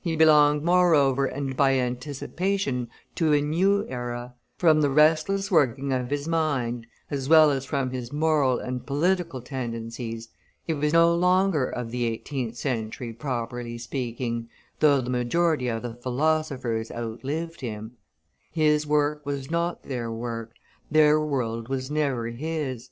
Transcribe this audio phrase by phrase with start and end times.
[0.00, 6.10] He belonged moreover and by anticipation to a new era; from the restless working of
[6.10, 10.28] his mind, as well as from his moral and political tendencies,
[10.62, 14.48] he was no longer of the eighteenth century properly speaking,
[14.78, 17.96] though the majority of the philosophers outlived him;
[18.52, 20.52] his work was not their work,
[20.92, 22.90] their world was never his.